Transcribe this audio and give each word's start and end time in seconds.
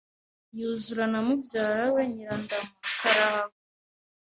yuzura 0.57 1.05
na 1.11 1.19
mubyara 1.25 1.83
we 1.93 2.01
Nyirandama 2.13 2.71
karahava 2.99 3.57